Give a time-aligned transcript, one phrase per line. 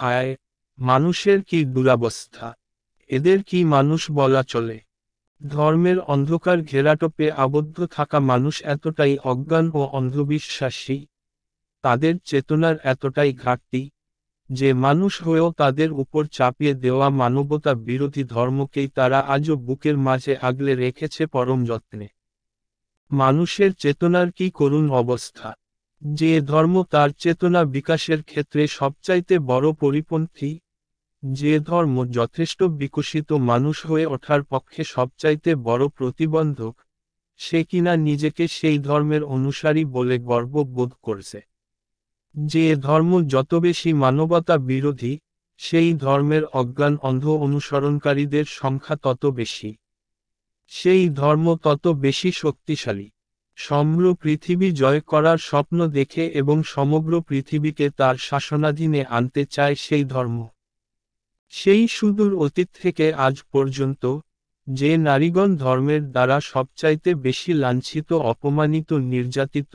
[0.00, 0.36] হায়,
[0.78, 2.54] মানুষের কি দুরাবস্থা?
[3.08, 4.80] এদের কি মানুষ বলা চলে?
[5.46, 11.06] ধর্মের অন্ধকার ঘেরাটোপে আবদ্ধ থাকা মানুষ এতটাই অজ্ঞান ও অন্ধবিশ্বাসী।
[11.82, 13.90] তাদের চেতনার এতটাই ঘাটতি।
[14.50, 20.74] যে মানুষ হয়েও তাদের উপর চাপিয়ে দেওয়া মানবতা বিরোধী ধর্মকেই তারা আজও বুকের মাঝে আগলে
[20.74, 22.08] রেখেছে পরম যত্নে।
[23.10, 25.54] মানুষের চেতনার কি করুণ অবস্থা?
[26.02, 30.58] যে ধর্ম তার চেতনা বিকাশের ক্ষেত্রে সবচাইতে বড় পরিপন্থী,
[31.22, 36.80] যে ধর্ম যথেষ্ট বিকশিত মানুষ হয়ে ওঠার পক্ষে সবচাইতে বড় প্রতিবন্ধক,
[37.36, 41.40] সে কিনা নিজেকে সেই ধর্মের অনুসারী বলে গর্ব বোধ করছে।
[42.34, 45.18] যে ধর্ম যত বেশি মানবতা বিরোধী,
[45.56, 49.76] সেই ধর্মের অজ্ঞান অন্ধ অনুসরণকারীদের সংখ্যা তত বেশি।
[50.72, 53.10] সেই ধর্ম তত বেশি শক্তিশালী।
[53.58, 60.48] সমগ্র পৃথিবী জয় করার স্বপ্ন দেখে এবং সমগ্র পৃথিবীকে তার শাসনাধীনে আনতে চায় সেই ধর্ম।
[61.52, 64.18] সেই সুদূর অতীত থেকে আজ পর্যন্ত,
[64.66, 69.74] যে নারীগণ ধর্মের দ্বারা সবচাইতে বেশি লাঞ্ছিত, অপমানিত, নির্যাতিত,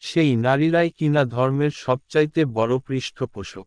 [0.00, 3.66] সেই নারীরাই কিনা ধর্মের সবচাইতে বড় পৃষ্ঠপোষক।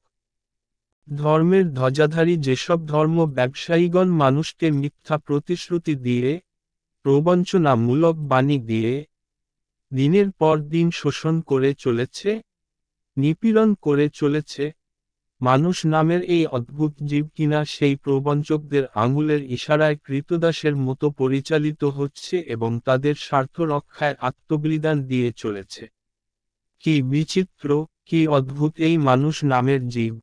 [1.07, 6.39] ধর্মের ধ্বজাধারী যেসব ধর্ম ব্যবসায়ীগণ মানুষকে মিথ্যা প্রতিশ্রুতি দিয়ে,
[7.03, 9.05] প্রবঞ্চনামূলক বাণী দিয়ে
[9.91, 12.41] দিনের পর দিন শোষণ করে চলেছে,
[13.17, 14.71] নিপীড়ন করে চলেছে,
[15.41, 22.79] মানুষ নামের এই অদ্ভুত জীব কিনা সেই প্রবঞ্চকদের আঙুলের ইশারায় কৃতদাসের মতো পরিচালিত হচ্ছে এবং
[22.85, 25.83] তাদের স্বার্থ রক্ষায় আত্মবলিদান দিয়ে চলেছে।
[26.83, 30.13] কি বিচিত্র, কি অদ্ভুত এই মানুষ নামের জীব।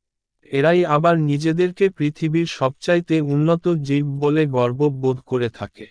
[0.52, 5.86] এরাই আবার নিজেদেরকে পৃথিবীর সবচাইতে উন্নত জীব বলে গর্ব বোধ করে থাকে।